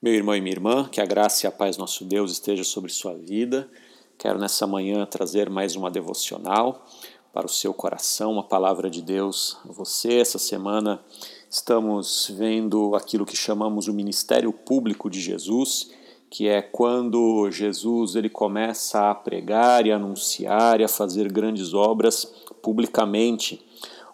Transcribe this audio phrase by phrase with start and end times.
[0.00, 2.88] Meu irmão e minha irmã, que a graça e a paz nosso Deus esteja sobre
[2.88, 3.68] sua vida.
[4.16, 6.86] Quero nessa manhã trazer mais uma devocional
[7.32, 10.20] para o seu coração, uma palavra de Deus a você.
[10.20, 11.02] Essa semana
[11.50, 15.90] estamos vendo aquilo que chamamos o ministério público de Jesus,
[16.30, 22.24] que é quando Jesus ele começa a pregar e anunciar e a fazer grandes obras
[22.62, 23.66] publicamente.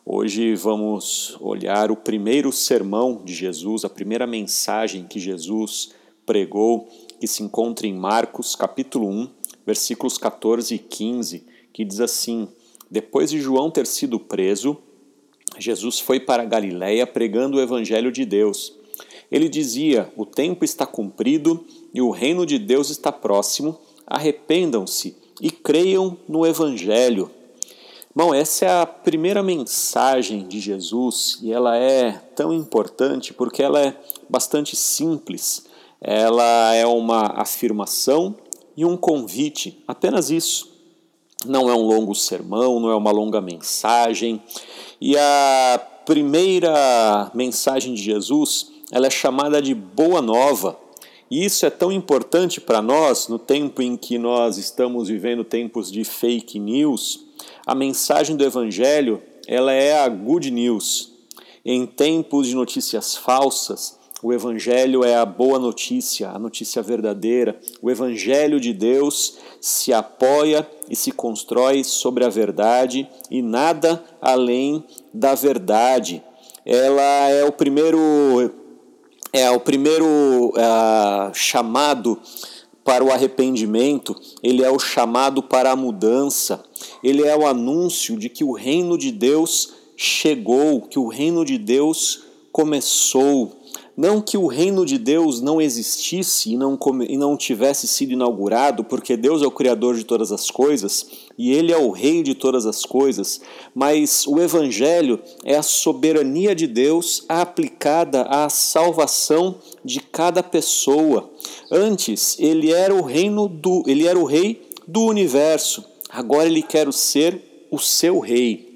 [0.06, 5.92] Hoje vamos olhar o primeiro sermão de Jesus, a primeira mensagem que Jesus
[6.26, 6.86] pregou,
[7.18, 9.30] que se encontra em Marcos, capítulo 1,
[9.64, 12.46] versículos 14 e 15, que diz assim:
[12.90, 14.76] Depois de João ter sido preso,
[15.58, 18.74] Jesus foi para Galiléia pregando o evangelho de Deus.
[19.32, 21.64] Ele dizia: O tempo está cumprido
[21.94, 23.80] e o reino de Deus está próximo.
[24.06, 27.30] Arrependam-se e creiam no evangelho.
[28.16, 33.80] Bom, essa é a primeira mensagem de Jesus e ela é tão importante porque ela
[33.80, 33.96] é
[34.30, 35.66] bastante simples.
[36.00, 38.36] Ela é uma afirmação
[38.76, 40.72] e um convite, apenas isso.
[41.44, 44.40] Não é um longo sermão, não é uma longa mensagem.
[45.00, 50.78] E a primeira mensagem de Jesus, ela é chamada de Boa Nova.
[51.34, 55.90] E isso é tão importante para nós no tempo em que nós estamos vivendo tempos
[55.90, 57.26] de fake news
[57.66, 61.10] a mensagem do Evangelho ela é a good news.
[61.64, 67.58] Em tempos de notícias falsas, o Evangelho é a boa notícia, a notícia verdadeira.
[67.82, 74.84] O Evangelho de Deus se apoia e se constrói sobre a verdade e nada além
[75.12, 76.22] da verdade.
[76.64, 78.63] Ela é o primeiro
[79.34, 80.06] é o primeiro
[80.50, 82.16] uh, chamado
[82.84, 86.62] para o arrependimento, ele é o chamado para a mudança,
[87.02, 91.58] ele é o anúncio de que o reino de Deus chegou, que o reino de
[91.58, 93.63] Deus começou.
[93.96, 96.78] Não que o reino de Deus não existisse e não,
[97.08, 101.06] e não tivesse sido inaugurado, porque Deus é o Criador de todas as coisas
[101.38, 103.40] e Ele é o Rei de todas as coisas,
[103.74, 111.30] mas o Evangelho é a soberania de Deus aplicada à salvação de cada pessoa.
[111.70, 115.84] Antes, ele era o reino do, ele era o rei do universo.
[116.08, 118.74] Agora ele quer ser o seu rei.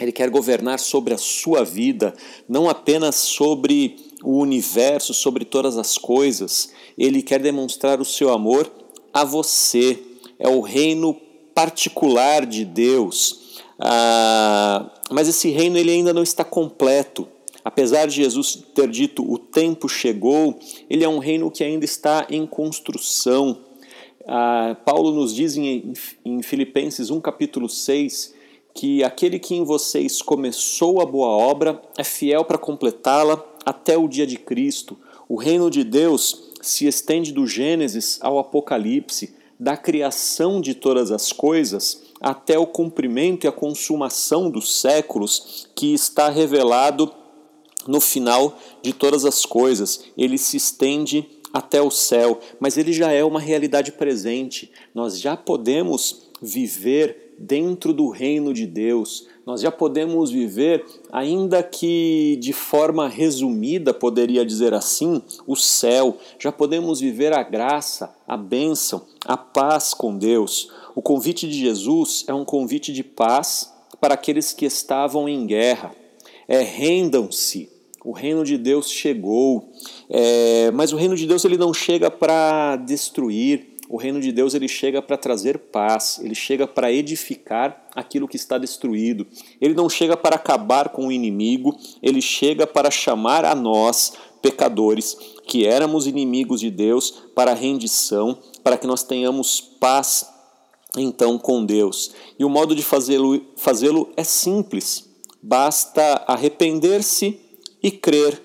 [0.00, 2.14] Ele quer governar sobre a sua vida,
[2.48, 6.72] não apenas sobre o universo, sobre todas as coisas.
[6.96, 8.70] Ele quer demonstrar o seu amor
[9.12, 10.02] a você.
[10.38, 11.14] É o reino
[11.54, 13.62] particular de Deus.
[13.78, 17.28] Ah, mas esse reino ele ainda não está completo.
[17.64, 20.58] Apesar de Jesus ter dito o tempo chegou,
[20.88, 23.58] ele é um reino que ainda está em construção.
[24.26, 25.92] Ah, Paulo nos diz em,
[26.24, 28.34] em Filipenses 1, capítulo 6,
[28.74, 34.08] que aquele que em vocês começou a boa obra é fiel para completá-la até o
[34.08, 34.98] dia de Cristo.
[35.28, 41.32] O reino de Deus se estende do Gênesis ao Apocalipse, da criação de todas as
[41.32, 47.12] coisas até o cumprimento e a consumação dos séculos, que está revelado
[47.86, 50.04] no final de todas as coisas.
[50.16, 54.72] Ele se estende até o céu, mas ele já é uma realidade presente.
[54.94, 59.26] Nós já podemos viver dentro do reino de Deus.
[59.46, 66.16] Nós já podemos viver, ainda que de forma resumida, poderia dizer assim, o céu.
[66.38, 70.70] Já podemos viver a graça, a bênção, a paz com Deus.
[70.94, 75.94] O convite de Jesus é um convite de paz para aqueles que estavam em guerra.
[76.46, 77.70] É rendam-se,
[78.04, 79.72] o reino de Deus chegou,
[80.10, 84.54] é, mas o reino de Deus ele não chega para destruir, o reino de Deus
[84.54, 89.24] ele chega para trazer paz, ele chega para edificar aquilo que está destruído.
[89.60, 95.16] Ele não chega para acabar com o inimigo, ele chega para chamar a nós, pecadores,
[95.46, 100.28] que éramos inimigos de Deus, para a rendição, para que nós tenhamos paz
[100.98, 102.10] então com Deus.
[102.36, 105.08] E o modo de fazê-lo fazê é simples.
[105.40, 107.38] Basta arrepender-se
[107.80, 108.42] e crer.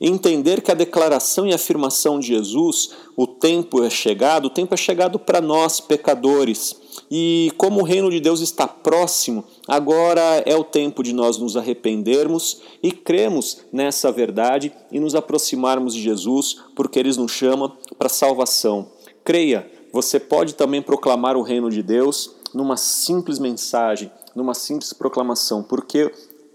[0.00, 4.76] Entender que a declaração e afirmação de Jesus, o tempo é chegado, o tempo é
[4.76, 6.76] chegado para nós, pecadores.
[7.10, 11.56] E como o reino de Deus está próximo, agora é o tempo de nós nos
[11.56, 18.08] arrependermos e cremos nessa verdade e nos aproximarmos de Jesus, porque Ele nos chama para
[18.08, 18.88] salvação.
[19.24, 25.62] Creia, você pode também proclamar o reino de Deus numa simples mensagem, numa simples proclamação,
[25.62, 26.10] porque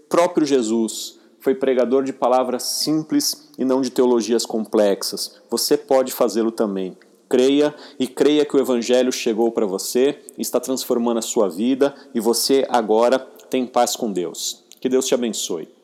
[0.08, 5.40] próprio Jesus foi pregador de palavras simples e não de teologias complexas.
[5.50, 6.96] Você pode fazê-lo também.
[7.28, 12.20] Creia e creia que o Evangelho chegou para você, está transformando a sua vida e
[12.20, 13.18] você agora
[13.50, 14.64] tem paz com Deus.
[14.80, 15.77] Que Deus te abençoe.